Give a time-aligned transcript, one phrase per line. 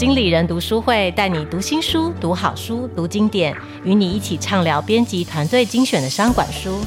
[0.00, 6.80] 经理人读书会带你读新书、读好书、读经典，与你一起畅聊编辑团队精选的商管书。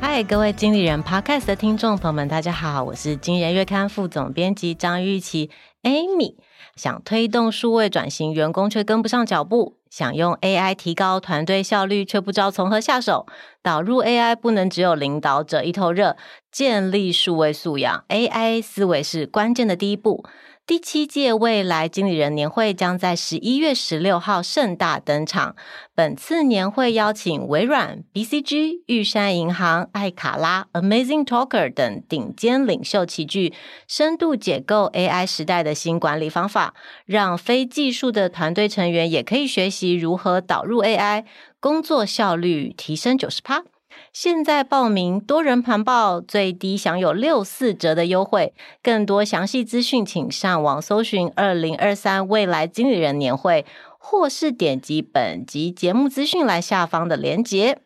[0.00, 5.50] 嗨，各位经理人 Podcast 的听众朋友们，大家好，我是经人月刊副总编辑张玉琪
[5.82, 6.36] Amy。
[6.76, 13.26] 想推动数位转型，员工却跟不上脚步；想用 AI 提高团队效率，却不知道从何下手。
[13.62, 16.16] 导入 AI 不能只有领导者一头热，
[16.50, 20.24] 建立数位素养，AI 思维是关键的第一步。
[20.66, 25.54] 第七届未来经理人年会将在十一月十六号盛大登场。
[25.94, 33.52] 本次年会邀请微软、BCG、玉山银行、艾卡拉、Amazing Talker 等顶尖领袖齐聚，
[33.86, 36.72] 深度解构 AI 时代的新管理方法，
[37.04, 41.26] 让非技术的团队成员也可以学习如何导入 AI，
[41.60, 43.64] 工作效率提升九十趴。
[44.14, 48.54] 现在报名多人盘报，最低享有六四折的优惠。
[48.80, 53.66] 更多详细资讯，请上网搜寻“二零二三未来经理人年会”，
[53.98, 57.80] 或是点击本集节目资讯来下方的链接。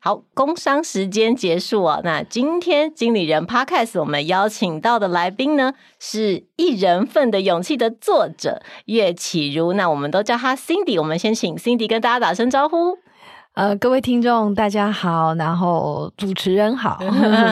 [0.00, 2.00] 好，工商时间结束啊。
[2.02, 9.72] 那今天经理人 Podcast 我们邀请到的来宾呢，是一人份的勇气的作者岳启儒。
[9.74, 10.98] 那我们都叫他 Cindy。
[11.00, 12.98] 我们先请 Cindy 跟大家打声招呼。
[13.58, 17.00] 呃，各位听众大家好，然后主持人好。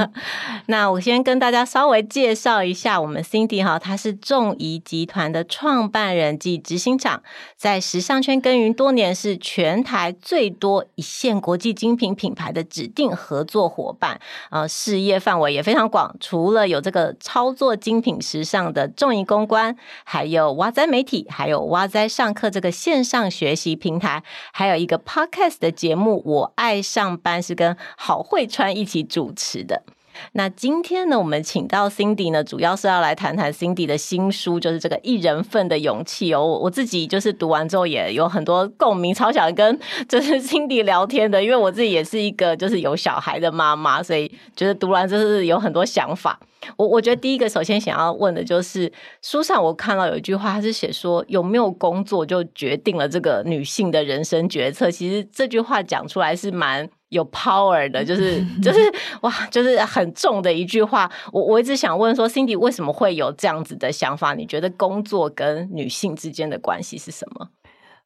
[0.66, 7.24] 那我先跟大家稍微介绍一下，我们 Cindy 哈，她是众仪集团的创办人及执行长，
[7.56, 14.20] 在时尚圈耕耘多年，是全台最多一线国际精品品牌的指定合作伙伴。
[14.50, 26.22] 呃，事业范围也非常广，除了有这个操作精品时尚的众仪公关，还有哇哉媒体，还有哇哉上课这个线上学习平台，还有一个 Podcast 的节目。
[26.24, 29.82] 我爱上班是跟郝慧川一起主持的。
[30.32, 36.44] 那今天呢，我们请到 Cindy 呢，主要是要来谈谈 Cindy 的新书，就是这个一人份的勇气哦。
[36.44, 39.78] 我自己就是读完之后也有很多共鸣，超想跟
[40.08, 46.38] 就是 Cindy 聊天的，因为我自己也是一个就是有小孩的妈妈，所以觉得读完就是有很多想法。
[46.76, 48.90] 我我觉得第一个首先想要问的就是，
[49.22, 54.90] 书上我看到有一句话，它是写说有没有工作就决定了这个女性的人生决策。
[54.90, 58.78] 其实这句话讲出来是蛮有 power 的，就是就是
[59.22, 61.10] 哇，就是很重的一句话。
[61.32, 64.34] 我我一直想问说，Cindy 为什么会有这样子的想法？
[64.34, 67.48] 你觉得工作跟女性之间的关系是什么？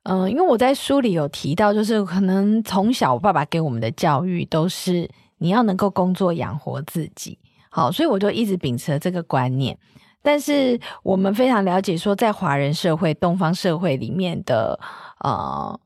[0.03, 7.39] 嗯、因为我在书里有提到，就是可能从小爸爸给我们的教育都是你要能够工作养活自己。
[7.71, 9.79] 好，所以我就一直秉持这个观念。
[10.23, 14.79] 但是我们非常了解，说在华人社会、东方社会里面的
[15.21, 15.79] 呃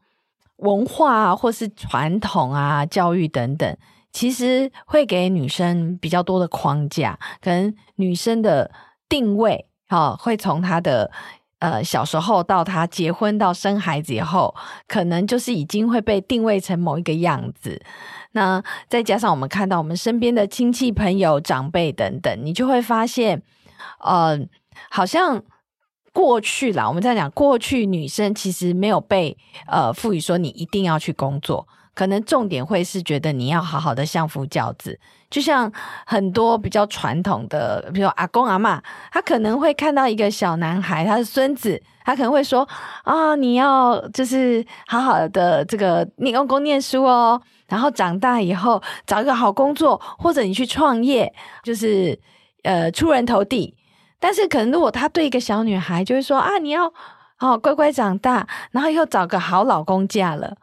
[0.57, 3.77] 文化啊，或是传统啊、教育等等，
[4.13, 7.19] 其实会给女生比较多的框架。
[7.41, 8.71] 可能女生的
[9.09, 11.11] 定位，哈，会从她的
[11.59, 14.55] 呃小时候到她结婚到生孩子以后，
[14.87, 17.83] 可能就是已经会被定位成某一个样子。
[18.33, 23.43] 那再加上我们看到我们身边的亲戚朋友、长辈等等，你就会发现，
[24.01, 24.39] 呃，
[24.91, 25.43] 好像
[26.15, 29.37] 过去啦，我们在讲过去，女生其实没有被
[29.67, 34.99] 呃赋予说你一定要去工作，可能重点会是觉得你要好好的相夫教子。
[35.29, 35.71] 就像
[36.07, 38.81] 很多比较传统的，比如阿公阿嬷，
[39.11, 42.67] 他可能会看到一个小男孩，他的孙子，他可能会说
[43.03, 47.43] 啊，你要就是好好的这个你用功念书哦。
[47.67, 52.17] 然后长大以后找一个好工作，或者你去创业，就是
[52.63, 53.75] 呃出人头地。
[54.25, 56.91] 但是可能如果他对一个小女孩，就会说啊，你要
[57.41, 60.57] 哦乖乖长大，然后又找个好老公嫁了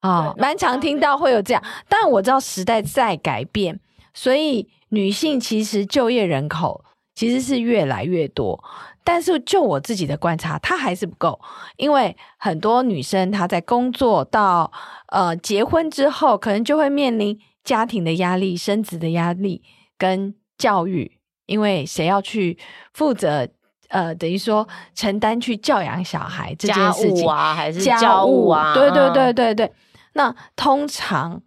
[0.00, 1.62] 啊，哦，蛮常听到会有这样。
[1.88, 3.78] 但我知道时代在改变，
[4.12, 6.84] 所以女性其实就业人口
[7.14, 8.64] 其实是越来越多。
[9.04, 11.40] 但是就我自己的观察，她还是不够，
[11.76, 14.72] 因为很多女生她在工作到
[15.12, 19.62] 呃结婚之后，可能就会面临家庭的压力、生子的压力
[19.96, 21.15] 跟教育，
[21.46, 22.56] 因为谁要去
[22.92, 23.48] 负责
[23.88, 28.74] 呃等于说承担去教养小孩这件事情啊，还是教务啊？
[28.74, 29.72] 对对对对对。
[30.12, 31.40] 那通常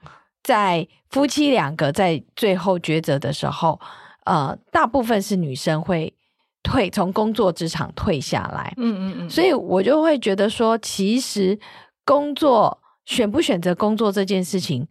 [0.43, 3.79] 在夫妻两个在最后抉择的时候，
[4.25, 6.13] 呃，大部分是女生会。
[6.61, 11.57] 退从工作职场退下来，嗯嗯嗯，所以我就会觉得说，其实
[12.03, 14.85] 工作选不选择工作这件事情，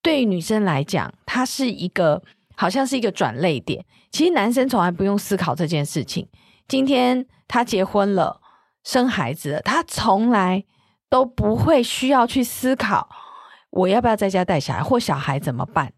[0.00, 2.22] 对于女生来讲，它是一个
[2.58, 3.84] 好像是一个转泪点。
[4.10, 6.28] 其实男生从来不用思考这件事情。
[6.66, 8.40] 今天他结婚了，
[8.82, 10.64] 生孩子了，他从来
[11.08, 13.08] 都不会需要去思考
[13.70, 15.92] 我要不要在家带小孩或小孩怎么办。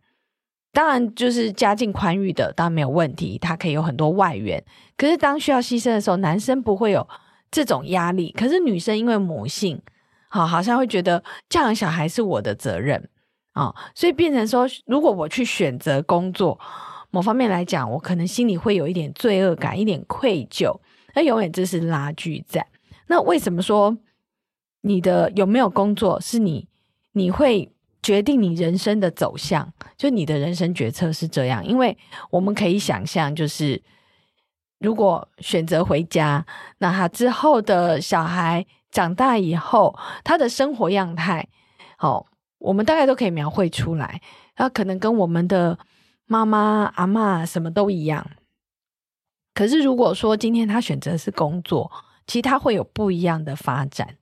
[0.71, 4.63] 当然就是家境宽裕的，当然没有问题，他可以有很多外援。
[4.99, 7.09] 可是当需要牺牲的时候，男生不会有
[7.51, 8.31] 这种压力。
[8.33, 9.81] 可是女生因为母性，
[10.29, 13.09] 好，好像会觉得教养小孩是我的责任
[13.61, 16.59] 啊，所以变成说，如果我去选择工作，
[17.11, 20.75] 某方面来讲，我可能心里会有一点罪恶感，一点愧疚。
[21.15, 22.67] 那永远这是拉锯战。
[23.09, 23.99] 那为什么说
[24.81, 26.67] 你的有没有工作是你
[27.13, 27.71] 你会
[28.03, 29.71] 决定你人生的走向？
[29.99, 31.99] 就你的人生决策是这样，因为
[32.31, 33.83] 我们可以想象，就是
[34.79, 36.47] 如果选择回家，
[36.79, 41.47] 那他之后的小孩长大以后，他的生活样态，
[41.99, 42.25] 哦，
[42.61, 44.21] 我们大概都可以描绘出来。
[44.55, 45.77] 他可能跟我们的
[46.27, 48.25] 妈妈、阿妈什么都一样。
[49.53, 51.91] 可是，如果说今天他选择是工作，
[52.27, 54.17] 其实他会有不一样的发展。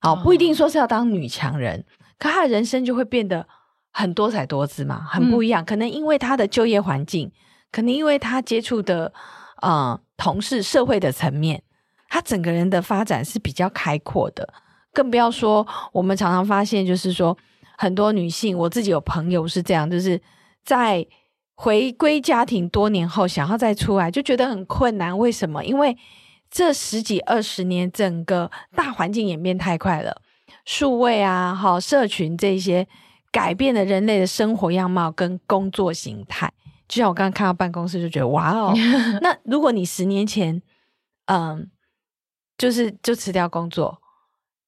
[0.00, 1.84] 好，不一定说是要当女强人，
[2.18, 3.46] 可他的人生就会变得
[3.90, 5.62] 很多彩多姿嘛，很不一样。
[5.62, 7.30] 嗯、可能因为他的就业环境，
[7.72, 9.12] 可能因为他接触的
[9.62, 11.62] 呃同事、社会的层面，
[12.08, 14.52] 他整个人的发展是比较开阔的。
[14.92, 17.36] 更不要说我们常常发现，就是说
[17.80, 20.20] 很多女性，我自己有朋友是这样，就是
[20.62, 21.06] 在。
[21.62, 25.18] 回归家庭多年后，想要再出来就觉得很困难。
[25.18, 25.62] 为什么？
[25.62, 25.94] 因为
[26.50, 30.22] 这十几二十年，整个大环境演变太快了，
[30.64, 32.88] 数位啊，好社群这些
[33.30, 36.50] 改变了人类的生活样貌跟工作形态。
[36.88, 38.72] 就像我刚刚看到办公室，就觉得哇哦。
[39.20, 40.62] 那如果你十年前，
[41.26, 41.70] 嗯，
[42.56, 43.99] 就是就辞掉工作，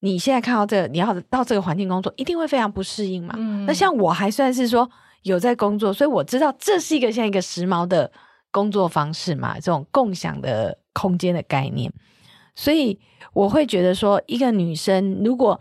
[0.03, 3.35] 你现在看到这个，你要到这个环境工作，一定会非常不适应嘛。
[3.39, 3.65] 嗯。
[3.65, 4.91] 那像我还算是说。
[5.23, 8.11] 有在工作，所以我知道这是一个像一个时髦的
[8.51, 11.93] 工作方式嘛，这种共享的空间的概念。
[12.57, 12.99] 所以
[13.33, 15.61] 我会觉得说，一个女生，如果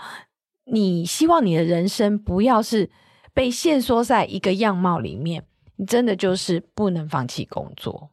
[0.65, 2.89] 你希望你的人生不要是
[3.35, 5.43] 被限缩在一个样貌里面，
[5.75, 8.09] 你真的就是不能放弃工作。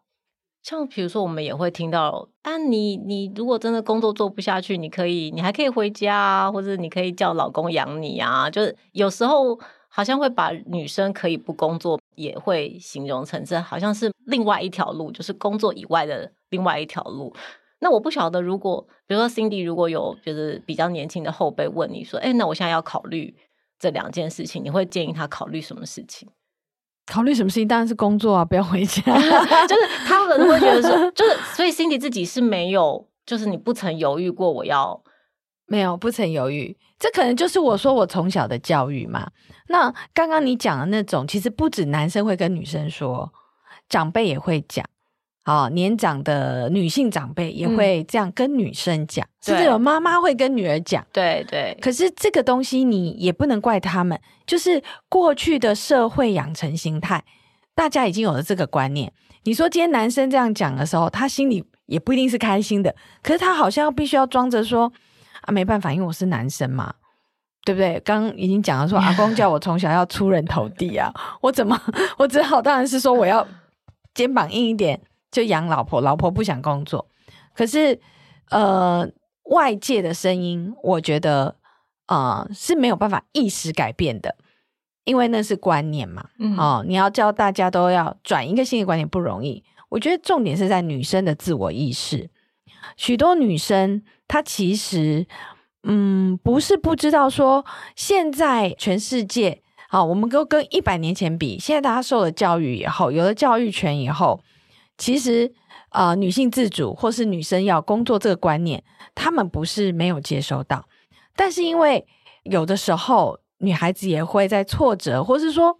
[0.68, 9.58] 像比如说，我们也会听到啊，你你如果真的工作做不下去，你可以，你还可以回家啊，或者你可以叫老公养你啊，就是有时候。
[9.90, 17.34] 好像会把女生可以不工作，也会形容成这好像是另外一条路，就是工作以外的另外一条路。
[17.80, 23.34] 那我不晓得，如果比如说 Cindy 如果有就是比较年轻的后辈问你说，哎，那我现在要考虑
[23.78, 26.28] 这两件事情，你会建议他考虑什么事情？
[27.08, 27.66] 考虑什么事情？
[27.66, 29.02] 当然是工作啊，不要回家。
[29.66, 35.02] 就是他可能会觉得说， 就是所以 Cindy 自己是没有，就是你不曾犹豫过，我要
[35.66, 36.76] 没有不曾犹豫。
[36.99, 39.31] 这可能就是我说我从小的教育嘛。
[39.69, 43.32] 那刚刚你讲的那种，其实不止男生会跟女生说，
[43.88, 44.84] 长辈也会讲。
[45.48, 51.04] 哦，年长的女性长辈也会这样跟女生讲，嗯、甚至有妈妈会跟女儿讲。
[51.12, 51.76] 对对。
[51.80, 57.24] 可是这个东西你也不能怪他们，就是过去的社会养成心态，
[57.74, 59.10] 大家已经有了这个观念。
[59.44, 64.92] 你说今天男生这样讲的时候，他心里也不一定是开心的，可是他好像必须要装着说。
[65.42, 66.92] 啊，没办法，因为我是男生嘛，
[67.64, 67.98] 对不对？
[68.04, 71.10] 刚已经讲了说，阿公叫我从小要出人头地啊，
[71.40, 71.80] 我怎么，
[72.18, 73.46] 我只好当然是说我要
[74.12, 77.08] 肩膀硬一点，就养老婆，老婆不想工作。
[77.54, 78.00] 可是，
[78.50, 79.08] 呃，
[79.44, 81.56] 外界的声音，我觉得，
[82.06, 84.36] 呃，是没有办法一时改变的，
[85.04, 86.28] 因为那是观念嘛。
[86.38, 89.64] 嗯，哦，你要叫大家都要转一个新的观念不容易。
[89.88, 92.30] 我觉得重点是在女生的自我意识，
[92.97, 94.02] 许多女生。
[94.30, 95.26] 她其实，
[95.85, 97.64] 嗯，不是不知道说，
[97.97, 104.42] 现在全世界，好，我们都跟一百年前比，现在大家受了教育以后，有了教育权以后，
[104.99, 105.50] 其实，
[105.90, 110.87] 呃，女性自主或是女生要工作这个观念，他们不是没有接收到，
[111.35, 112.07] 但是因为
[112.43, 115.78] 有的时候女孩子也会在挫折，或是说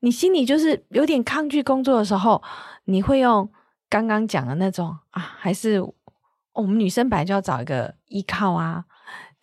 [0.00, 2.40] 你心里就是有点抗拒工作的时候，
[2.84, 3.50] 你会用
[3.88, 5.82] 刚刚讲的那种啊，还是。
[6.54, 8.84] 我们女生本来就要找一个依靠啊，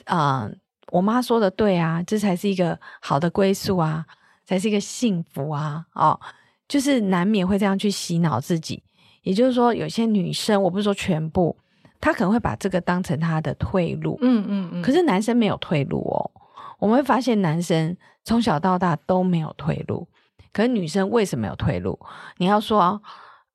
[0.04, 0.50] 啊、
[0.92, 4.06] 我妈说的对啊，这才是一个好的归宿啊，
[4.44, 6.20] 才是一个幸福啊，哦，
[6.68, 8.84] 就是难免会这样去洗脑自己。
[9.26, 11.54] 也就是说，有些女生，我不是说全部，
[12.00, 14.82] 她可能会把这个当成她的退路，嗯嗯嗯。
[14.82, 16.32] 可是男生没有退路哦，
[16.80, 20.08] 我们会发现男生从小到大都没有退路，
[20.54, 22.00] 可是女生为什么有退路？
[22.38, 23.02] 你要说。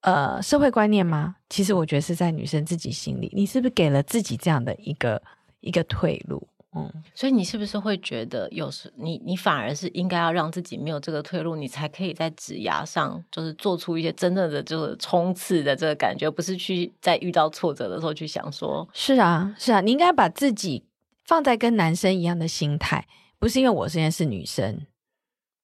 [0.02, 1.36] 呃，社会观念吗？
[1.50, 5.20] 其实我觉得是在女生自己心里，你是不是给了自己这样的一个
[5.60, 6.48] 一个退路？
[6.76, 20.84] 嗯，所以你是不是会觉得有时你你反而是应该要让自己没有这个退路，你才可以在职涯上就是做出一些真正的就是冲刺的这个感觉，不是去在遇到挫折的时候去想说，是啊是啊，你应该把自己
[21.24, 23.06] 放在跟男生一样的心态，
[23.38, 24.86] 不是因为我现在是女生，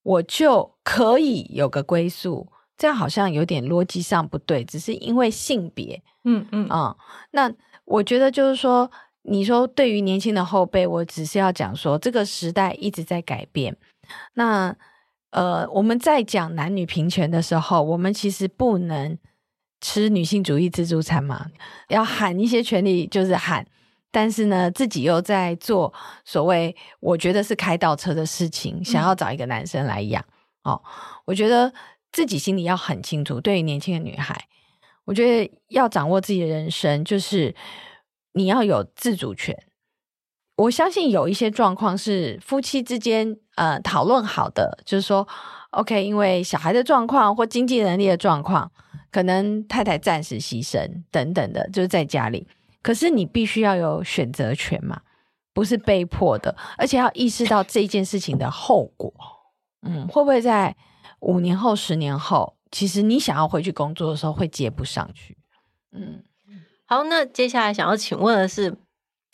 [0.03, 2.49] 我就可以有个归宿。
[2.79, 6.69] 这样好像有点逻辑上不对，只是因为性别，嗯嗯。
[6.69, 6.97] 啊、嗯，
[7.31, 7.55] 那
[7.87, 8.91] 我觉得就是说，
[9.28, 13.76] 你说对于年轻的后辈，我只是要讲说，这个时代一直在改变。
[14.35, 14.75] 那
[15.30, 19.18] 呃，我们在讲男女平权的时候，我们其实不能
[19.80, 21.47] 吃女性主义自助餐嘛，
[21.88, 23.66] 要喊一些权利就是喊，
[24.11, 25.92] 但是呢，自己又在做
[26.25, 30.25] 所谓我觉得是开倒车的事情，想要找一个男生来养、
[30.64, 30.83] 嗯、哦，
[31.26, 31.73] 我觉得。
[32.12, 34.49] 自己心里要很清楚，对于年轻的女孩，
[35.04, 37.54] 我觉得要掌握自己的人生，就是
[38.37, 39.57] 你要有自主权。
[40.57, 45.26] 我相信有一些状况是夫妻之间呃讨论好的，就是说
[45.71, 48.71] ，OK，因为小孩的状况或经济能力的状况，
[49.11, 52.47] 可能太太暂时牺牲等等的，就是在家里。
[52.83, 55.00] 可是你必须要有选择权嘛，
[55.52, 59.12] 不是被迫的，而且要意识到这件事情的后果。
[59.83, 60.76] 嗯，会不会在？
[61.21, 65.38] 五年后、十年后，其实你想要回去工作的时候，会接不上去。
[65.93, 66.23] 嗯，
[66.87, 68.76] 好，那接下来想要请问的是，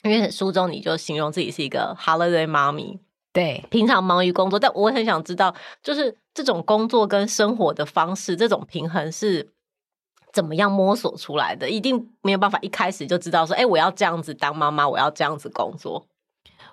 [0.02, 2.98] 因为书中你就形容自己是一个 holiday 妈咪，
[3.32, 9.52] 对，平常忙于工作，但我很想知道，就是这种工作跟生活的方式，这种平衡是
[10.32, 11.68] 怎么样摸索出来的？
[11.68, 16.06] 一定没有办法一开始就知道说，哎，我要这样子当妈妈，我要这样子工作。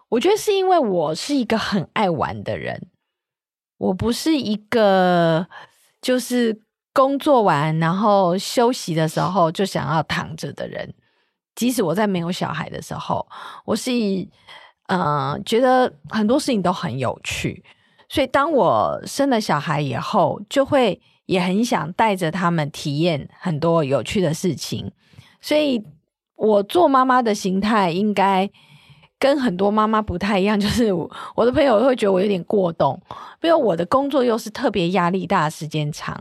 [0.08, 2.88] 我觉得是因为我是一个很爱玩的人。
[3.78, 5.48] 我不是一个
[6.02, 6.62] 就是
[7.00, 10.94] 工作完然后休息的时候就想要躺着的人，
[11.56, 13.26] 即使我在没有小孩的时候，
[13.64, 13.90] 我是
[14.88, 17.64] 嗯、呃、觉得很多事情都很有趣，
[18.10, 24.92] 所以当我生了小孩以后，就会也很想带着他们体验很多有趣的事情，
[25.40, 25.82] 所以
[26.36, 28.52] 我做妈妈的形态应该。
[29.22, 30.94] 跟很多妈妈不太一样，就是
[31.36, 32.98] 我的朋友会觉得我有点过动，
[33.42, 36.18] 因为我的工作又是特别压力大，时间长，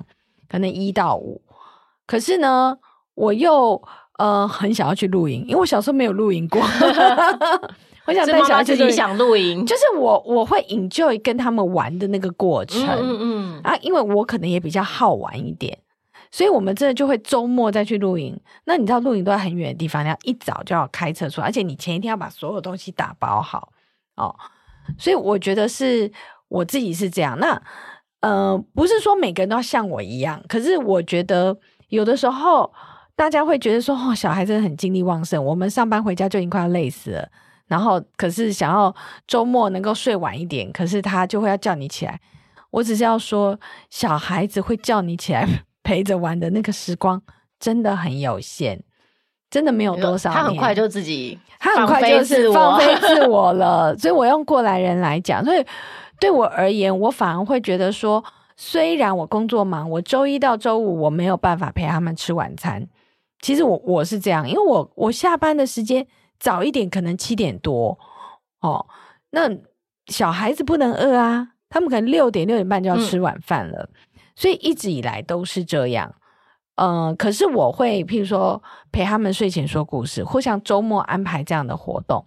[0.48, 1.40] 可能一到五。
[2.06, 2.78] 可是呢，
[3.14, 3.82] 我又
[4.18, 6.60] 呃很想要去露营，因为我小时候没有露营过。
[8.06, 12.82] 我想带小孩自己想露营，就是我我会 enjoy 跟他们玩的那个过程。
[12.82, 15.78] 嗯嗯嗯啊，因为我可能也比较好玩一点。
[16.30, 18.38] 所以，我们真的就会周末再去露营。
[18.64, 23.72] 那你知道露营都在很远的地方，你要一早就要开车出来，而且你前一天要把所有东西打包好
[24.16, 24.34] 哦。
[24.98, 26.10] 所以，我觉得是
[26.48, 27.38] 我自己是这样。
[27.38, 27.60] 那
[28.20, 31.56] 呃，不是说每个人都要像我一样，可是我觉得
[31.88, 32.72] 有的时候
[33.14, 37.28] 大家会觉得说，哦，小孩真的很精力旺盛，我们上班回家就已经快要累死了，
[37.66, 38.94] 然后可是想要
[39.26, 42.20] 周末能够睡晚一点，可是他就会要叫你起来。
[42.70, 43.58] 我只是要说，
[43.88, 45.48] 小孩子会叫你起来。
[45.84, 47.22] 陪着玩的那个时光
[47.58, 48.78] 真的很有限，
[49.48, 50.30] 真的没有多少。
[50.30, 53.96] 他很快就自己，他很快就是放飞自我了。
[53.96, 55.64] 所以我用过来人来讲，所以
[56.18, 58.24] 对我而言，我反而会觉得说，
[58.56, 62.88] 虽然我工作忙，我周一到周五我没有办法陪他们吃晚餐。
[63.40, 66.06] 其实我我是这样，因为我我下班的时间
[66.38, 67.98] 早一点，可能七点多
[68.60, 68.86] 哦。
[69.30, 69.48] 那
[70.06, 73.88] 小孩子不能饿啊，他们可能六点六点半就要吃晚饭了。
[73.92, 74.00] 嗯
[74.38, 76.14] 所以一直以来都是这样，
[76.76, 82.24] 嗯、呃，可是我会譬如说陪他们睡前说故事，或像周末安排这样的活动。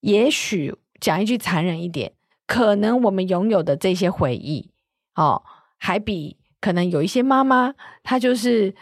[0.00, 2.12] 也许讲一句残忍一点，
[2.50, 4.72] 可能我们拥有的这些回忆，
[5.14, 5.40] 哦，
[5.78, 8.74] 还比可能有一些妈妈，她就是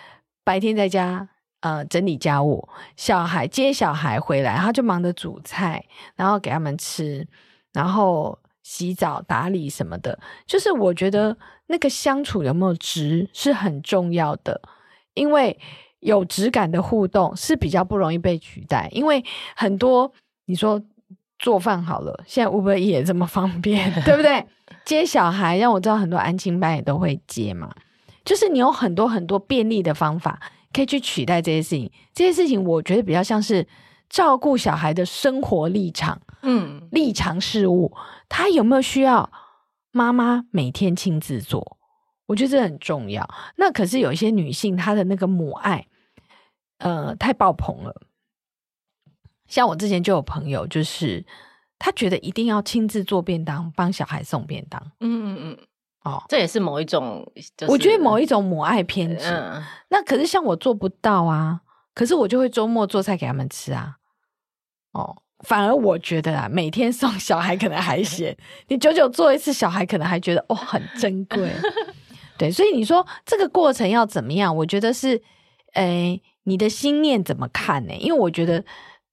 [0.43, 1.29] 白天在家
[1.61, 5.85] 呃整理家务，小孩接小孩回来，她就忙着煮菜，
[6.17, 7.29] 然后给他们吃，
[7.75, 8.39] 然后。
[8.65, 11.35] 洗澡、打理什么的，就是我觉得
[11.69, 14.61] 那个相处有没有值是很重要的，
[15.15, 15.59] 因为
[16.01, 18.87] 有质感的互动是比较不容易被取代。
[18.93, 19.25] 因为
[19.57, 20.13] 很多
[20.45, 20.83] 你说
[21.39, 24.45] 做饭好了，现在 Uber 也这么方便， 对不对？
[24.85, 27.73] 接小孩，让我知道很多安亲班也都会接嘛，
[28.25, 30.41] 就是你有很多很多便利的方法
[30.73, 31.91] 可以去取代这些事情。
[32.15, 33.67] 这些事情我觉得比较像是
[34.09, 36.21] 照顾小孩的生活立场。
[36.43, 37.93] 嗯，立场事务，
[38.29, 39.31] 他有没有需要
[39.91, 41.79] 妈妈每天亲自做？
[42.27, 43.29] 我觉得这很重要。
[43.57, 45.87] 那可是有一些女性，她的那个母爱，
[46.79, 48.03] 呃，太爆棚了。
[49.49, 51.25] 像我之前就有朋友，就是
[51.79, 54.81] 他觉得一定要亲自做便当，帮小孩送便当。
[55.01, 55.59] 嗯嗯嗯，
[56.05, 57.27] 哦，这也是某一种，
[57.57, 59.27] 就是，我觉得某一种母爱偏执。
[59.29, 61.63] 嗯，那可是像我做不到啊，
[61.95, 63.97] 可是我就会周末做菜给他们吃啊。
[64.93, 65.23] 哦。
[65.45, 68.37] 反而我觉得啊，每天送小孩可能还嫌
[68.67, 71.49] 你久久做一次，小孩可能还觉得哦很珍贵。
[72.37, 74.57] 对，所以你说这个过程要怎么样？
[74.57, 75.23] 我觉得是，
[75.75, 77.95] 诶，你的心念怎么看呢？
[78.01, 78.65] 因为我觉得，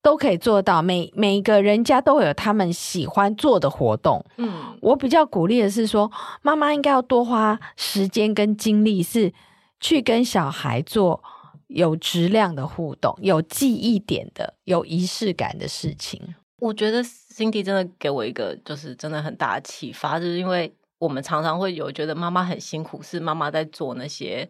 [0.05, 0.83] 都可以做到。
[0.83, 4.23] 每每一个人家都会有他们喜欢做的活动。
[4.37, 6.11] 嗯，我比较鼓励的是说，
[6.43, 9.33] 妈妈应该要多花时间跟精力，是
[9.79, 11.23] 去跟小孩做
[11.65, 16.21] 有质量的互动、有记忆点的、有仪式感的事情。
[16.59, 24.47] 我觉得 Cindy 真的给我一个就是真的很大的启发，就是因为我们常常会有觉得妈妈很辛苦，是妈妈在做那些。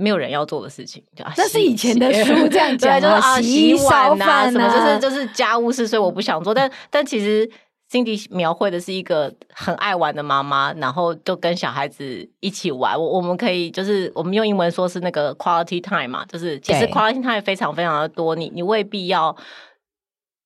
[0.00, 1.02] 没有人要做的事情，
[1.36, 6.54] 那是以前的书这样 讲，对，就是啊，洗碗呐、啊，什么就是就是家务事，所以我不想做。
[6.54, 7.50] 但但其实
[7.90, 12.96] Cindy 描绘的是一个很爱玩的妈妈，然后就跟小孩子一起玩。
[12.96, 18.36] 我我们可以就是我们用英文说是那个 quality time 嘛，就是其实 quality time 非常非常的多。
[18.36, 19.34] 你你未必要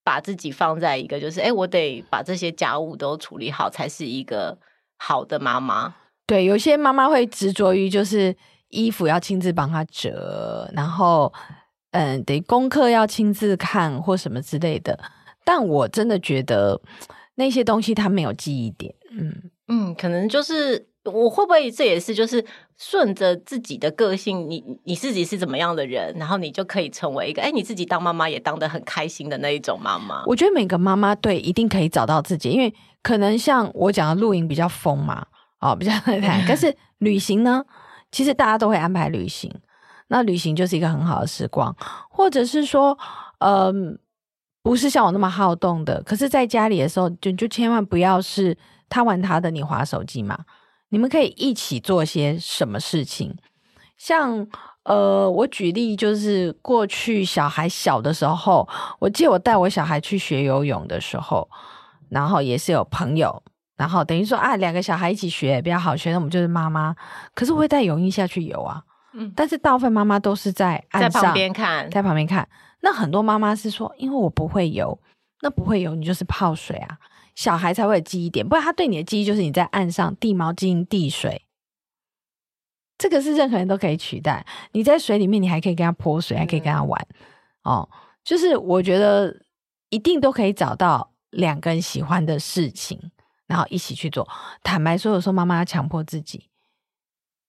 [0.03, 4.57] 把自己放在一个就是哎，我得把这些家务都处理好才是一个
[4.97, 5.93] 好的妈妈。
[6.25, 8.35] 对，有些妈妈会执着于就是。
[8.73, 11.31] 衣服要亲自帮他折，然后，
[11.91, 14.99] 嗯，得功课要亲自看或什么之类的。
[15.45, 16.81] 但我真的觉得
[17.35, 18.93] 那些东西他没有记忆点。
[19.11, 22.43] 嗯嗯，可能就是我会不会这也是就是
[22.77, 30.23] 顺着自己的个性，你你自己是怎么样的人，然后你就可以成为一个哎，你自己当妈妈也当得很开心的那一种妈妈。
[30.25, 35.25] 我觉得每个妈妈对一定可以找到自己，因为可能像我讲的露营比较疯嘛，
[35.59, 35.91] 哦，比较
[36.47, 37.63] 但是旅行呢？
[38.13, 39.51] 其实大家都会安排旅行，
[40.09, 41.75] 那旅行就是一个很好的时光，
[42.09, 42.95] 或者是说，
[43.39, 43.97] 嗯、
[44.61, 48.55] 不是像我那么好动的，可是在家里的时候，就就千万不要是
[48.87, 50.37] 他玩他的，你划手机嘛。
[50.89, 53.35] 你们可以一起做些什么事情？
[53.97, 54.47] 像
[54.83, 61.49] 呃，我举例就是过去小孩小的时候，我记得我带我小孩去学游泳的时候，
[62.09, 63.41] 然后也是有朋友。
[63.75, 66.95] 然后等于说啊，两个小孩一起学比较好学，那我们就是妈妈。
[67.33, 72.47] 可是我会带泳衣下去游啊，嗯，但是大部分妈妈都是在岸上在旁边看，在旁边看。
[72.81, 74.99] 那很多妈妈是说，因为我不会游，
[75.41, 76.97] 那不会游，你就是泡水啊，
[77.33, 78.47] 小孩才会有记忆点。
[78.47, 81.45] 不然他对你的记忆就是你在岸上递毛巾、递水，
[82.97, 84.45] 这个是任何人都可以取代。
[84.73, 87.07] 你在水里面，你还可以跟他泼水，还可以跟他玩，
[87.63, 87.89] 嗯、哦，
[88.23, 89.35] 就是我觉得
[89.89, 93.11] 一定都可以找到两个人喜欢的事情。
[93.53, 94.27] 然后一起去做。
[94.63, 96.49] 坦白说，有时候妈妈要强迫自己。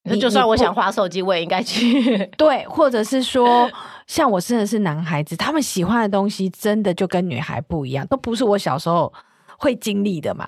[0.02, 2.26] 那就算我想划手机，我也应该去。
[2.36, 3.70] 对，或者是说，
[4.06, 9.10] 像我生的是男孩子，他们喜欢的东西真的就跟女孩不一样，都不是我小时候
[9.58, 10.46] 会经历的嘛。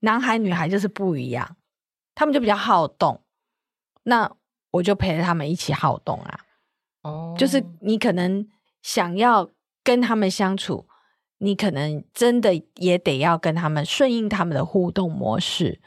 [0.00, 1.56] 男孩女孩就是不一样，
[2.14, 3.20] 他们就比较好动。
[4.04, 4.30] 那
[4.70, 6.40] 我就陪着他们一起好动啊。
[7.02, 8.48] 哦，就是你可能
[8.82, 9.50] 想要
[9.82, 10.86] 跟他们相处。
[11.44, 15.80] 你可能真的也得要跟他们顺应他们的互动模式，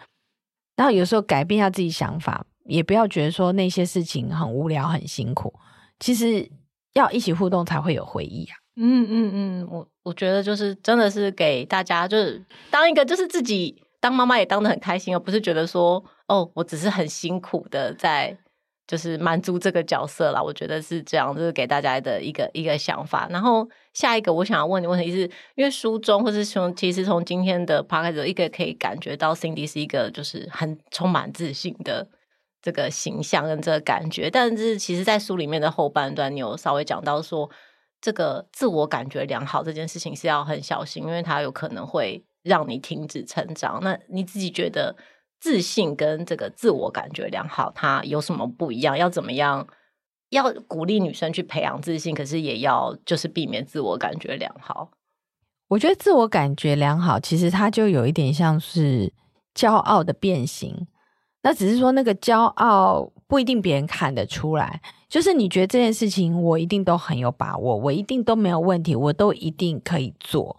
[0.75, 5.53] 然后有时候改变一下自己想法，也不要觉得说那些事情很无聊、很辛苦。
[5.99, 6.49] 其实
[6.93, 8.55] 要一起互动才会有回忆啊。
[8.75, 18.37] 嗯嗯嗯，我我觉得就是真的是给大家就是当一个就是自己当妈妈也当得很开心，而不是觉得说哦，我只是很辛苦的在。
[18.89, 23.27] 就是满足这个角色啦，我觉得是这样，就是给大家的一个一个想法。
[23.29, 25.21] 然后下一个我想要问你问题是，
[25.55, 32.07] 因为书中或是从其实从今天的 p o d c a s 一个可以感觉到 Cindy 是一个就是很充满自信的
[32.61, 37.49] 这个形象跟这个感觉，但是其实，在书里面的后半段，你有稍微讲到说，
[37.99, 43.79] 这个自我感觉良好这件事情是要很小心，因为它有可能会让你停止成长。
[43.81, 44.95] 那你自己觉得？
[45.39, 48.97] 自信跟这个自我感觉良好，它有什么不一样？
[48.97, 49.67] 要怎么样？
[50.29, 54.91] 要鼓励女生去培养自信，可是也要就是避免自我感觉良好。
[55.67, 59.11] 我觉得自我感觉良好，其实它就有一点像是
[59.53, 60.87] 骄傲的变形。
[61.43, 70.57] 那只是说那个骄傲不一定别人看得出来，就是你觉得这件事情我一定都很有把握，我一定都没有问题，我都一定可以做，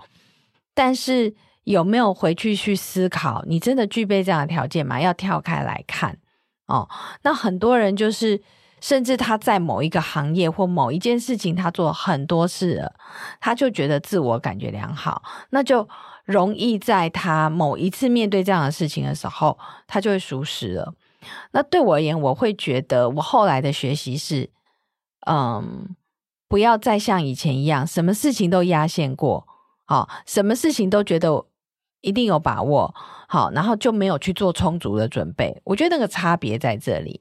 [0.74, 1.34] 但是。
[1.64, 3.44] 有没有回去去思考？
[3.46, 4.98] 你真的具备这样的条件吗？
[4.98, 6.16] 要跳开来看
[6.66, 6.88] 哦。
[7.20, 8.40] 那很多人就是，
[8.80, 12.94] 甚至他在某一个行业或某一件事情，他做很多事了，
[13.40, 15.88] 他就觉得自我感觉良好，那就
[16.24, 20.94] 容易在他某一次面对这样的事情的时候，他就会熟识了。
[21.52, 24.50] 那对我而言，我会觉得我后来的学习是，
[25.26, 25.94] 嗯，
[26.48, 29.46] 不要再像以前一样，什么事情都压线过，
[29.84, 31.46] 好、什么事情都觉得。
[32.00, 32.94] 一定有把握，
[33.26, 35.60] 好，然后就没有去做充足的准备。
[35.64, 37.20] 我觉得那个差别在这里。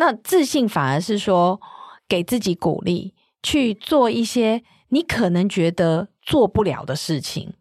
[0.00, 1.60] 那自信反而是说，
[2.08, 7.52] 给自己鼓励，去做一些你可能觉得做不了的事情，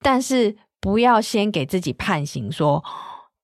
[0.00, 2.82] 但是不要先给自己判刑，说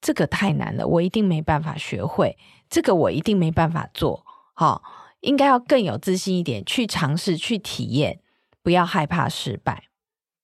[0.01, 2.39] 这个太难了，我一定没办法学会，
[2.71, 4.25] 这个我一定没办法做。
[4.55, 4.83] 好，
[5.21, 8.21] 应该要更有自信一点，去尝试，去体验。
[8.63, 9.89] 不要害怕失败。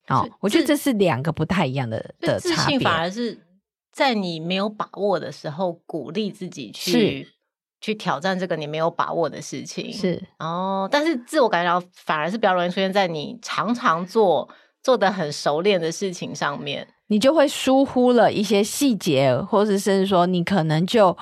[0.08, 2.56] 哦，我觉得这是两个不太一样的的差别。
[2.56, 3.46] 自信反而是
[3.92, 7.28] 在你没有把握的时候，鼓励自己去
[7.80, 9.92] 去挑战这个你没有把握的事情。
[9.92, 14.48] 是哦，但是自我感觉反而是比较容易出现在你常常做
[14.82, 21.16] 做的很熟练的事情上面，你就会疏忽了一些细节，或者是说你可能就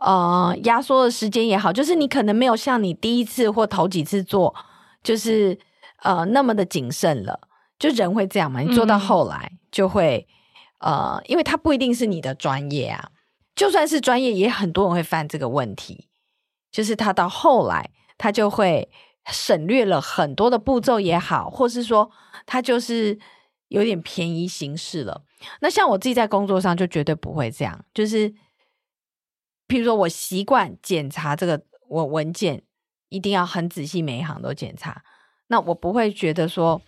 [0.00, 4.54] 呃压缩的时间也好，就是你可能没有像你第一次或头几次做，
[5.02, 5.58] 就是
[6.02, 7.40] 呃那么的谨慎了。
[7.78, 8.60] 就人会这样嘛？
[8.60, 10.24] 你做到后来就会，
[10.78, 13.08] 嗯、呃，因为它不一定是你的专业啊。
[13.54, 16.08] 就算是专业，也很多人会犯这个问题，
[16.70, 18.90] 就是他到后来他就会
[19.26, 22.10] 省略了很多的步骤也好，或是说
[22.46, 23.18] 他就是
[23.68, 25.24] 有点便宜行事了。
[25.60, 28.30] 那像我自己在工作上就绝对不会这样，就是
[29.68, 32.62] 譬如说我习惯检查这个我文件，
[33.08, 35.02] 一定要很仔细，每一行都检查。
[35.48, 36.80] 那我不会觉得说。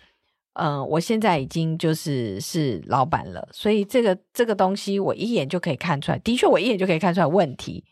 [0.57, 6.19] 嗯、呃，我现在已经就是是老板了，所以这个这个东西我一眼就可以看出来。
[6.19, 7.83] 的确，我一眼就可以看出来问题，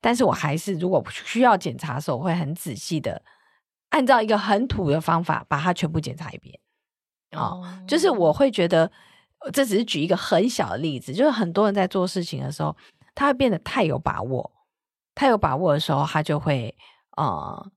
[0.00, 3.22] 但是我还是如果需要检查的时候，我会很仔细的
[3.90, 6.58] 按照一个很土的方法把它全部检查一遍。
[7.36, 8.90] 哦，就是我会觉得，
[9.52, 12.76] 这只是举一个很小的例子，就是很多人在做事情的时候，
[13.14, 14.50] 他会变得太有把握，
[15.14, 16.74] 太有把握的时候，他就会
[17.16, 17.70] 呃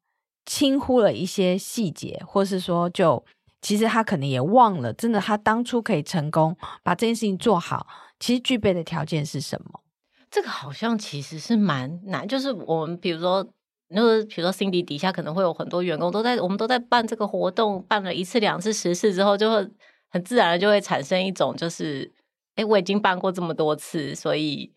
[0.47, 3.23] 轻忽了一些细节，或是说就。
[3.65, 7.87] 其实他可能也忘了，真的，他当初可以成功把这件事情做好，
[8.19, 9.81] 其实具备的条件是什么？
[10.29, 12.27] 这个好像其实是蛮难。
[12.27, 13.43] 就是我们比如说，
[13.87, 19.67] 那个比如说 Cindy 底下可能会有很多员工都在，我们都在办这个活动，办了一次、两次、十次之后，就会
[20.11, 22.13] 很自然的就会产生一种，就是，
[22.53, 24.71] 哎，我已经办过这么多次，所以。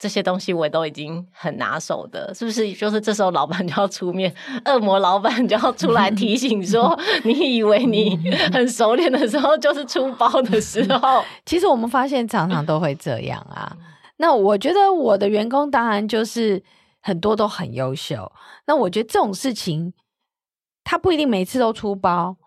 [0.00, 2.72] 这些东西我都已经很拿手的，是不是？
[2.72, 4.34] 就是这时候老板就要出面，
[4.64, 8.16] 恶魔老板就要出来提醒说： “你以为你
[8.50, 11.22] 很熟练的时候，就是出包的时候。
[11.44, 13.76] ”其实我们发现常常都会这样啊。
[14.16, 16.62] 那我觉得我的员工当然就是
[17.02, 18.32] 很多都很优秀。
[18.66, 19.92] 那我觉得这种事情，
[20.82, 22.38] 他不一定每次都出包。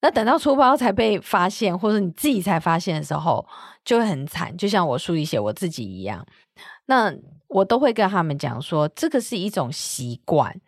[0.00, 3.46] 那等到出包才被发现，或者你自己才发现的时候，
[3.84, 4.56] 就会很惨。
[4.56, 6.24] 就像我书里写我自己一样。
[6.86, 7.14] 那
[7.48, 10.60] 我都会跟他们讲说，这个是一种习惯。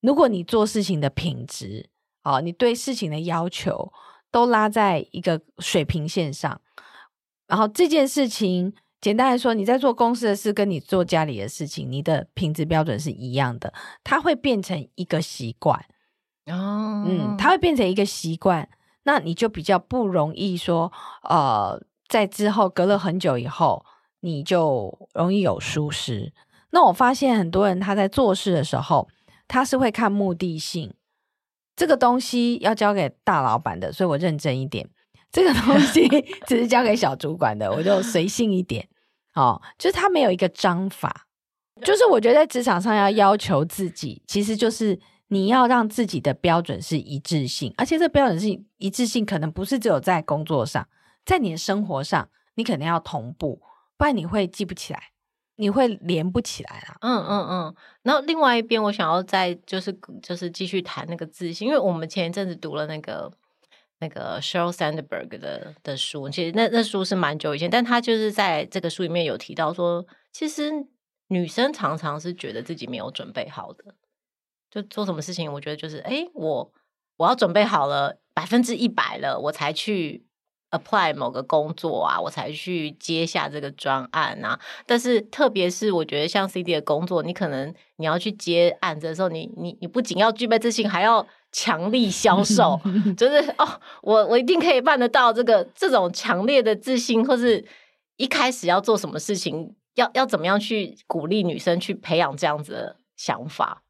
[0.00, 1.88] 如果你做事情的品质，
[2.22, 3.92] 啊，你对事情的要求
[4.30, 6.60] 都拉在一个水平线上，
[7.46, 13.72] 然后这件事情，简单来说，你在做公司的事，跟你做家里的事情，你的品质标准是一样的，
[14.04, 15.78] 它会变成一个习惯。
[16.46, 18.68] 哦，嗯，它会变成一个习惯，
[19.04, 23.84] 那你就比较不容易说，呃，在之后隔了很久以后。
[24.24, 26.32] 你就容易有疏失。
[26.70, 29.06] 那我发现很多人他在做事的时候，
[29.46, 30.94] 他是会看目的性。
[31.76, 34.86] 这个东西要交给大老板的，所以我认真一点；
[35.30, 36.08] 这个东西
[36.48, 38.88] 只是交给小主管的，我就随性一点。
[39.34, 41.26] 哦，就是他没有一个章法。
[41.82, 50.88] 就是我觉得在职场上要要求自己，其实就是你要让自己的标准是一致性，而且这标准是一致性，可能不是只有在工作上，
[51.26, 53.60] 在你的生活上，你可能要同步。
[54.04, 55.02] 不然你会记不起来，
[55.56, 56.94] 你会连不起来啊。
[57.00, 57.74] 嗯嗯嗯。
[58.02, 59.90] 然后另外一边，我想要再就是
[60.22, 63.32] 就是继续谈那个自信，因为我们前一阵子读了那个
[64.00, 70.70] 那个 Sheryl Sandberg 的的书，其实那那书是蛮久以前，但他就是在这个书里面有提到说，其实
[71.28, 73.94] 女生常常是觉得自己没有准备好的，
[74.70, 76.70] 就做什么事情，我觉得就是哎，我
[77.16, 80.26] 我要准备好了百分之一百了，我才去。
[80.74, 84.58] Apply 某个工作啊，我才去接下这个专案啊。
[84.84, 92.80] 但是特别是我觉得像 Cindy 的工作，你可能你要去接案子的时候，你你你不仅要具备自信，还要强力销售，
[93.16, 97.64] 就是哦，我我一定可以办得到这个这种强烈的自信，或是
[98.16, 103.82] 一开始要做什么事情，要要怎么样去鼓励女生去培养这样子的想法。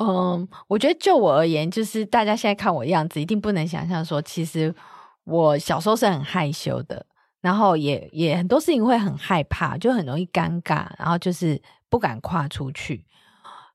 [0.00, 4.74] 嗯，我觉得就我而言，就是大家现在看我样子，一定不能想象说其实。
[5.28, 7.04] 我小时候是很害羞的，
[7.40, 11.60] 然后也也很多事情会很害怕，就很容易尴尬，然后就是
[11.90, 13.04] 不敢跨出去。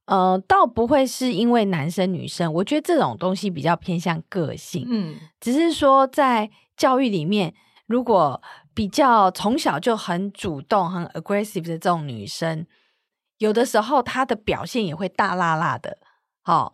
[0.05, 4.85] 呃，倒不会是因为男生女生，我觉得这种东西比较偏向个性。
[4.89, 7.53] 嗯，只是说在教育里面，
[7.87, 8.41] 如果
[8.73, 12.65] 比较从小就很主动、很 aggressive 的这种女生，
[13.37, 15.97] 有的时候她的表现也会大辣辣的。
[16.41, 16.73] 好、哦，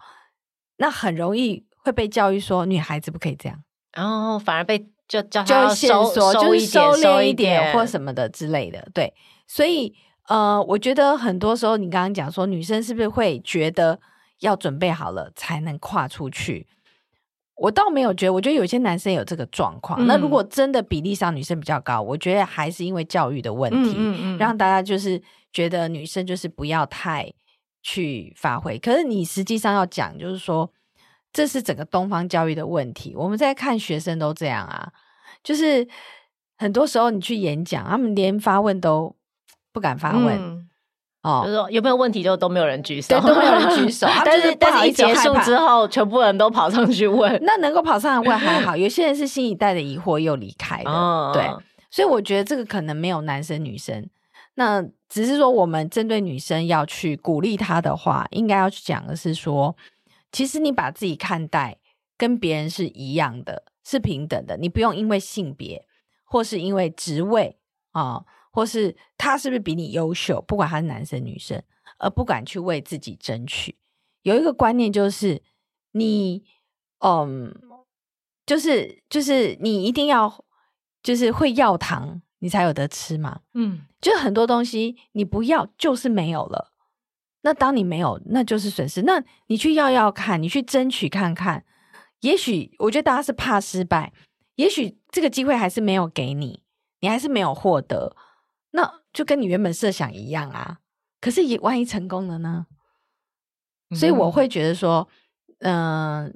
[0.77, 3.63] 那很容易会被教育说女孩子不可以这样。
[3.99, 9.13] 然后反而被就叫就收收收一点，收敛一点，或什么的之类的，对。
[9.45, 9.93] 所以
[10.27, 13.99] 呃，我觉得很多时候你刚刚讲说女生是不是会觉得
[14.39, 16.67] 要准备好了才能跨出去？
[17.55, 19.99] 我倒没有觉得，我觉得有些男生有这个状况。
[20.01, 27.29] 嗯、那如果真的比例上女生比较高，我觉得还是因为教育的问题，嗯嗯嗯让大家就是觉得女生就是不要太
[27.83, 28.79] 去发挥。
[28.79, 30.71] 可是你实际上要讲，就是说
[31.31, 33.13] 这是整个东方教育的问题。
[33.15, 34.91] 我们在看学生都这样啊，
[35.43, 35.87] 就是
[36.57, 39.15] 很多时候你去演讲，他们连发问都
[39.71, 40.37] 不敢发问。
[40.37, 40.65] 嗯
[41.21, 44.07] 哦，就是说有没有问题就都没有人举手，都没有人举手。
[44.23, 47.37] 但是但是一结束之后，全部人都跑上去问。
[47.43, 50.89] 那能够跑上来问还好， 有些人是新一代的疑惑又离开的。
[50.89, 51.45] 哦、对，
[51.91, 54.09] 所以我觉得这个可能没有男生女生。
[54.55, 59.75] 那只是说我们针对女生要去鼓励她的话，应该要去讲的是说，
[60.31, 61.79] 其实你把自己看待
[62.17, 65.85] 跟别人是一样的，是平等的，你不用因为性别
[66.23, 67.57] 或是因为职位
[67.91, 68.01] 啊。
[68.01, 70.41] 哦或是他是不是比你优秀？
[70.41, 71.63] 不管他是男生女生，
[71.99, 73.77] 而不敢去为自己争取。
[74.23, 75.43] 有一个观念就是，
[75.91, 76.43] 你，
[76.97, 77.53] 嗯，
[78.47, 80.43] 就是就是你一定要
[81.03, 83.41] 就是会要糖，你才有得吃嘛。
[83.53, 86.73] 嗯，就很多东西你不要就是没有了。
[87.41, 89.01] 那当你没有，那就是损失。
[89.03, 91.65] 那你去要要看，你去争取看看。
[92.21, 94.11] 也许我觉得大家是怕失败，
[94.55, 96.63] 也许这个机会还是没有给你，
[96.99, 98.15] 你还是没有获得。
[98.71, 100.79] 那就跟你原本设想一样啊，
[101.21, 102.67] 可是也万一成功了呢？
[103.95, 105.07] 所以我会觉得说，
[105.59, 106.31] 嗯、呃，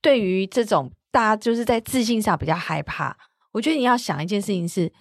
[0.00, 3.16] 对于这种大家就是在自信上比较害怕，
[3.52, 4.92] 我觉得你要想一件事情是，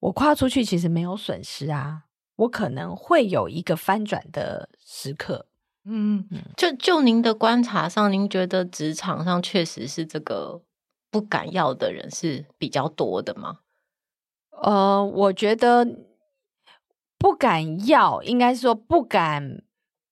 [0.00, 2.04] 我跨出去其实没有损失啊，
[2.38, 5.46] 我可能会有一个翻转的时刻。
[5.84, 10.60] 嗯嗯，就就您的观察上，您觉得职场上确实是这个
[11.10, 13.60] 不敢要的人是比较多的吗？
[14.50, 15.86] 呃，我觉得
[17.16, 19.62] 不敢要，应该说不敢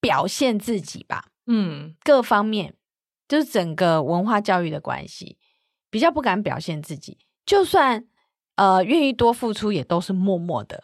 [0.00, 1.26] 表现自己吧。
[1.46, 2.74] 嗯，各方面
[3.28, 5.36] 就是整个文化教育的关系，
[5.90, 7.18] 比较不敢表现自己。
[7.44, 8.06] 就算
[8.54, 10.82] 呃愿意多付出，也都是默默的。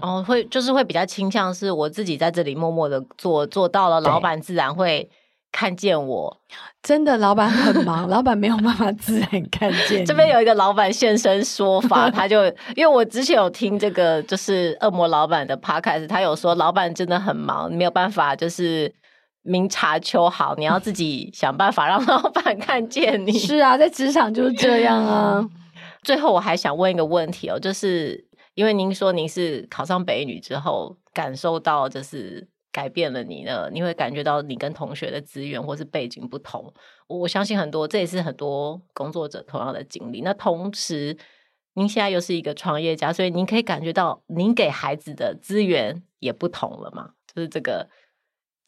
[0.00, 5.10] 哦，会就是会比较倾向是我自己在这里默默的做，做到了，老板自然会。
[5.52, 6.38] 看见我，
[6.82, 10.04] 真的，老板很忙，老板没有办法自然看见。
[10.04, 12.44] 这边有一个老板现身说法， 他就
[12.74, 18.92] 因为我之前有听这个，就是恶魔老板的 podcast，他有说老板真的很忙，没有办法就是
[19.40, 23.32] 明察秋毫，你要自己想办法让 老板看见你。
[23.38, 25.48] 是啊，在职场就是这样啊。
[26.04, 28.22] 最后我还想问一个问题哦，就是
[28.56, 32.48] 因为您说您是考上北女之后，感受到就是。
[32.72, 33.70] 改变了你的？
[33.72, 36.70] 你会感觉到你跟同学的资源或是背景不同。
[37.06, 40.20] 我相信很多，这也是很多工作者同样的经历。
[40.20, 41.16] 那同时，
[41.72, 47.12] 您现在又是一个创业家，所以您可以感觉到您给孩子的资源也不同了嘛？
[47.34, 47.88] 就是这个，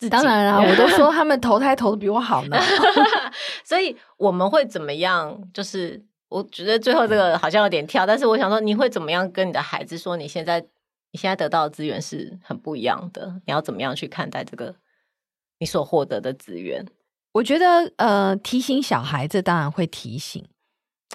[0.09, 2.57] 当然啊，我都说他们投胎投的比我好呢。
[3.63, 5.39] 所以我们会怎么样？
[5.53, 10.67] 就是我觉得最后这个好像有点跳，但是我想说，你会怎么样跟你的孩子说你现在？
[11.11, 14.77] 你现在得到的资源是很不一样的，你要怎么样去看待这个
[15.59, 16.85] 你所获得的资源？
[17.33, 20.47] 我觉得，呃，提醒小孩子当然会提醒，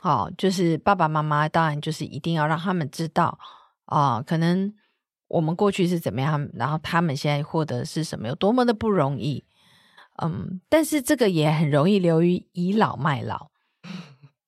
[0.01, 3.37] 哦，就是爸爸妈妈当然就是一定要让他们知道
[3.85, 4.73] 啊、哦，可能
[5.27, 9.45] 我们过去是怎么样，然后他们现在获得是什么，有多么的不容易。
[10.23, 13.51] 嗯，但是这个也很容易流于倚老卖老。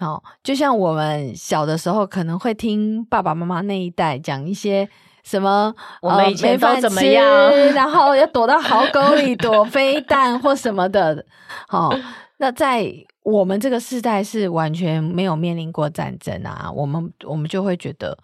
[0.06, 4.88] 哦，就像我们小的时候，可能会听爸爸妈妈那一代讲一些。
[5.24, 5.74] 什么？
[6.04, 7.26] 我们以前都怎么样？
[7.26, 11.26] 呃、 然后要躲到壕沟里躲飞弹或什么的。
[11.68, 12.00] 好、哦，
[12.38, 18.16] 那在我们这个世代是完全没有面临过战争啊，我们我们就会觉得，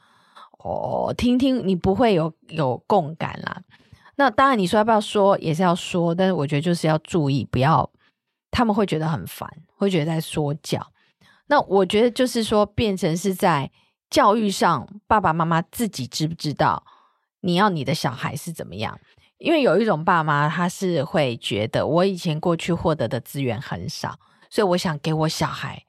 [0.60, 3.60] 哦，听听你不会有有共感啦。
[4.18, 7.90] 那当然，你说要不要说也是要说，但是我觉得就是要注意，不要
[8.52, 10.80] 他们会觉得很烦，会觉得在说教。
[11.52, 13.70] 那我觉得就是说，变成是在。
[14.10, 16.84] 教育上，爸爸妈妈自己知不知道
[17.40, 19.00] 你要你的小孩是怎么样？
[19.38, 25.86] 因为有一种爸妈，他是会觉得我以前过去获得的资源很少，所以我想给我小孩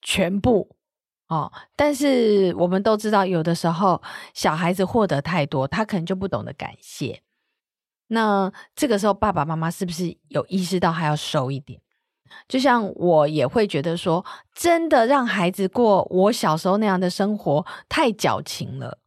[0.00, 0.74] 全部
[1.28, 1.52] 哦。
[1.76, 4.00] 但是我们都知道，有的时候
[4.32, 7.22] 小孩子获得太多，他可能就不懂得感谢。
[8.06, 11.82] 那这个时候，爸爸妈妈是不是有意识到还要收一点？
[12.48, 18.98] 就像我也会觉得说，真的让孩子过我小时候那样的生活太矫情了。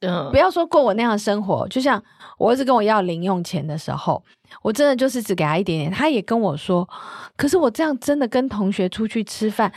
[0.00, 2.00] 嗯，不要说过我那样的生活，就像
[2.38, 4.22] 我儿子跟我要零用钱的时候，
[4.62, 5.90] 我真的就是只给他一点点。
[5.90, 6.88] 他也跟我说，
[7.36, 9.72] 可是我这样真的跟同学出去吃饭，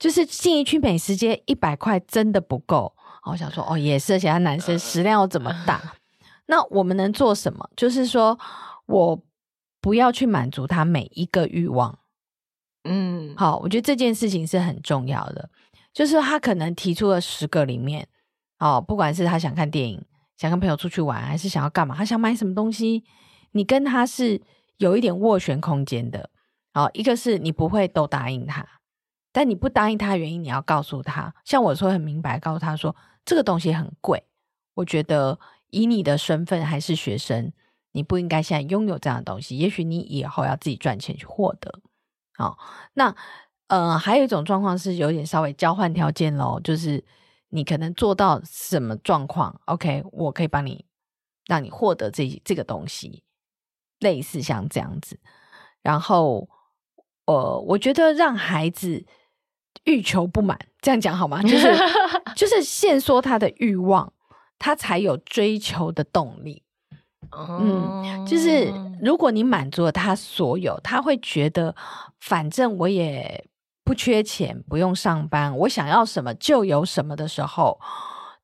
[0.00, 2.92] 就是进一区美食街一百块真的不够。
[3.24, 5.80] 我想说，哦，也是，而且他男生食量又这么 大，
[6.46, 7.70] 那我们能做什么？
[7.76, 8.36] 就是说
[8.86, 9.22] 我
[9.80, 12.00] 不要去满足他每一个欲望。
[12.84, 15.48] 嗯，好，我觉得这件事情是很重要的，
[15.92, 18.08] 就是他可能提出了十个里面，
[18.58, 20.04] 哦，不管是他想看电影，
[20.36, 23.04] 想跟朋友出去玩，还是想要干嘛，他想买什么东西，
[23.52, 24.42] 你跟他是
[24.78, 26.30] 有一点斡旋空间的。
[26.74, 28.66] 好，一个是你不会都答应他，
[29.30, 31.32] 但你不答应他的原因，你要告诉他。
[31.44, 34.24] 像我说很明白，告诉他说这个东西很贵，
[34.74, 35.38] 我觉得
[35.70, 37.52] 以你的身份还是学生，
[37.92, 39.56] 你不应该现在拥有这样的东西。
[39.56, 41.80] 也许你以后要自己赚钱去获得。
[42.36, 42.58] 好，
[42.94, 43.14] 那
[43.68, 47.02] 呃，还有一种状况是有点稍微交换条件咯，就是
[47.48, 50.84] 你可能做到什么状况，OK，我可以帮你
[51.46, 53.22] 让你获得这这个东西，
[53.98, 55.18] 类似像这样子，
[55.82, 56.48] 然后。
[57.24, 59.06] 呃，我觉得让孩子
[59.84, 61.40] 欲求不满，这样讲好吗？
[61.40, 61.72] 就是
[62.34, 64.12] 就是限缩他的欲望，
[64.58, 66.64] 他才有追求的动力。
[67.36, 71.74] 嗯，就是如果你满足了他所有，他会觉得
[72.20, 73.48] 反正我也
[73.84, 77.80] 不缺钱，不用上班，我想要什么就有什么的时候，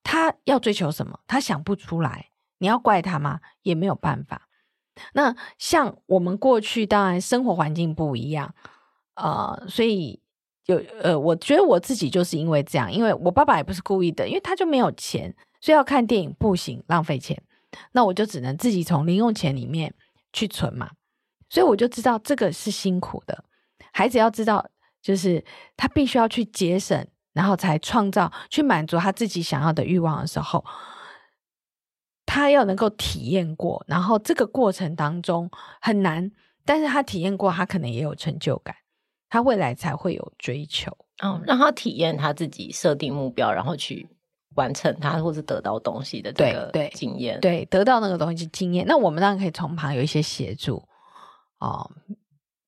[0.03, 2.27] 他要追求什么，他想不出来。
[2.61, 3.41] 你要怪他吗？
[3.63, 4.49] 也没有办法。
[5.13, 8.53] 那像我们过去，当然生活环境不一样，
[9.15, 10.21] 呃，所以
[10.67, 17.41] 有呃，我觉得我自己就是因为这样，因为我爸爸也不是故意的，因为他就没有钱，所以要看电影不行，浪费钱，
[17.93, 19.95] 那我就只能自己从零用钱里面
[20.33, 20.91] 去存嘛，
[21.49, 23.45] 所以我就知道这个是辛苦的，
[23.93, 24.69] 孩子要知道，
[25.03, 25.45] 就是
[25.77, 30.65] 他必须要去节省，然后才创造去满足他自己想要的欲望的时候。
[32.31, 35.51] 他要能够体验过，然后这个过程当中
[35.81, 36.31] 很难，
[36.63, 38.77] 但是他体验过，他可能也有成就感，
[39.31, 40.95] 他未来才会有追求。
[41.25, 44.11] 嗯，让他体验他自己设定目标，然后去
[44.55, 47.39] 完成他，或是得到东西的这个经验。
[47.41, 48.85] 对，对，得到那个东西经验。
[48.87, 50.83] 那我们当然可以从旁有一些协助
[51.61, 51.91] 哦，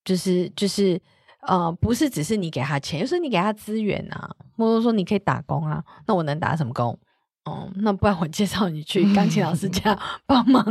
[0.05, 1.01] 就是就是
[1.43, 6.99] 呃，不是只是你给他钱，有时候你给他资源啊，或者说你可以打工啊，那我能打什么工？
[7.45, 10.62] 哦，那不然我介绍你去钢琴老师 家帮忙，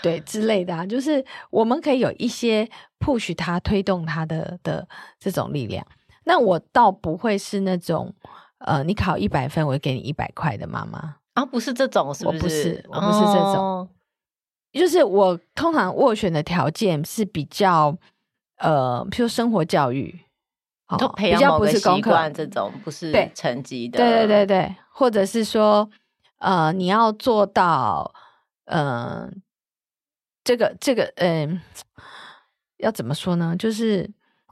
[0.00, 2.66] 对之类的啊，就是我们可以有一些
[3.00, 4.86] push 他、推动他的的
[5.18, 5.84] 这种力量。
[6.24, 8.14] 那我倒不会是那种
[8.64, 12.36] 呃，你考一百分，我会给你一百块的妈妈啊，不是这种，是不是？
[12.36, 13.88] 我不是，我不是这种，哦、
[14.72, 17.96] 就是我通常斡旋的条件是比较
[18.58, 20.20] 呃，譬如生活教育。
[20.98, 25.88] 就培养不是习惯，这种不是成绩的，对对对对，或者是说，
[26.36, 28.12] 呃，你要做到，
[28.66, 29.32] 嗯、呃，
[30.44, 32.02] 这个这个，嗯、呃，
[32.76, 33.56] 要怎么说呢？
[33.58, 34.10] 就是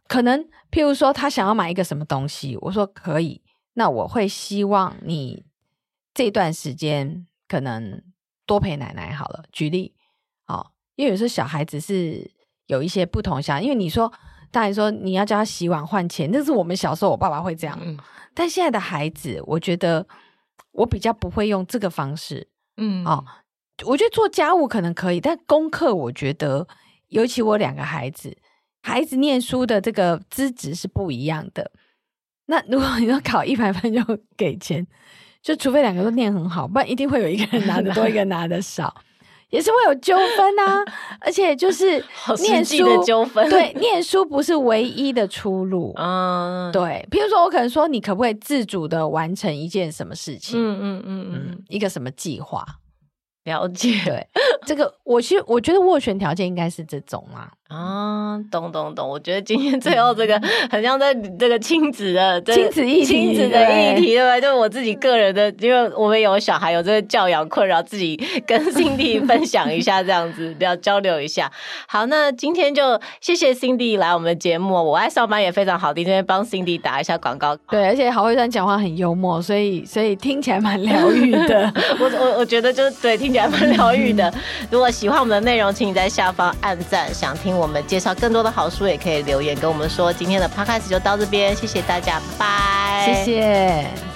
[0.09, 3.42] 可能，譬如说，他想要买一个什么东西，我说可以，
[3.80, 5.46] 那我会希望你
[6.12, 8.02] 这段时间可能
[8.44, 9.44] 多陪奶奶好了。
[9.50, 9.94] 举例，
[10.48, 12.30] 哦，因为有时候小孩子是
[12.66, 14.12] 有一些不同想，因为你说。
[14.52, 17.78] 当然说你要叫他洗碗换钱，那是我们小时候，我爸爸会这样。
[17.80, 17.96] 嗯、
[18.34, 20.04] 但现在的孩子，我觉得
[20.72, 22.48] 我比较不会用这个方式。
[22.76, 23.24] 嗯，哦，
[23.86, 26.66] 我觉得做家务可能可以，但功课我觉得，
[27.10, 28.36] 尤其我两个孩子，
[28.82, 31.70] 孩子念书的这个资质是不一样的。
[32.50, 34.02] 那如果你要考一百分就
[34.36, 34.84] 给钱，
[35.40, 38.92] 就除非两个都念很好，不然一定会有一个人拿的多， 一个人拿的少。
[39.50, 40.84] 也是会有纠纷啊，
[41.20, 42.04] 而且就是
[42.42, 45.92] 念书的纠纷，对，念书不是唯一的出路。
[45.98, 47.04] 嗯，对。
[47.10, 50.56] 譬如说，我可能说，你可不可以自主的完成一件什么事情？
[50.56, 52.64] 嗯嗯嗯嗯，一个什么计划？
[53.42, 54.00] 了解。
[54.04, 54.24] 对，
[54.64, 57.50] 这个我其实我觉得斡旋条件应该是这种嘛。
[57.70, 59.09] 啊，懂懂懂！
[59.09, 60.37] 我觉得今天最后这个
[60.68, 64.40] 很像在这个亲子的亲子议题，亲子的议题，对吧？
[64.40, 71.48] 就我自己个人的，因为我们有小孩，有这个教养困扰，自己跟 Cindy 分享一下，这样子要交流一下。
[71.87, 77.54] 好，那今天就谢谢 Cindy 来我们的节目，我爱上班也非常好听，今天帮 Cindy 打一下广告。
[77.68, 81.72] 对，而且郝慧珊讲话很幽默，所以所以听起来蛮疗愈的。
[82.00, 84.33] 我我我觉得就对，听起来蛮疗愈的。
[84.72, 87.60] 如果喜欢我们的内容，请你在下方按赞，想听。
[87.61, 90.12] 我们介绍更多的好书，也可以留言跟我们说。
[90.12, 94.10] 今天的 podcast 就到这边，谢谢大家，拜拜，谢谢。